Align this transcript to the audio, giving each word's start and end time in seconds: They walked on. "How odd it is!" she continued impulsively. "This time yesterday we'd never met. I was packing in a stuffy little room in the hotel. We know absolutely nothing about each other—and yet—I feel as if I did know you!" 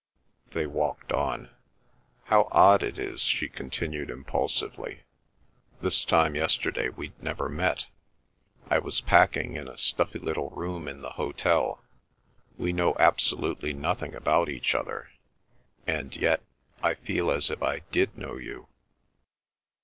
They 0.49 0.65
walked 0.65 1.11
on. 1.11 1.51
"How 2.23 2.47
odd 2.51 2.81
it 2.81 2.97
is!" 2.97 3.21
she 3.21 3.47
continued 3.47 4.09
impulsively. 4.09 5.01
"This 5.79 6.03
time 6.03 6.33
yesterday 6.33 6.89
we'd 6.89 7.13
never 7.21 7.47
met. 7.49 7.85
I 8.67 8.79
was 8.79 8.99
packing 9.01 9.55
in 9.55 9.67
a 9.67 9.77
stuffy 9.77 10.17
little 10.17 10.49
room 10.49 10.87
in 10.87 11.01
the 11.03 11.11
hotel. 11.11 11.83
We 12.57 12.73
know 12.73 12.95
absolutely 12.97 13.73
nothing 13.73 14.15
about 14.15 14.49
each 14.49 14.73
other—and 14.73 16.15
yet—I 16.15 16.95
feel 16.95 17.29
as 17.29 17.51
if 17.51 17.61
I 17.61 17.81
did 17.91 18.17
know 18.17 18.37
you!" 18.37 18.69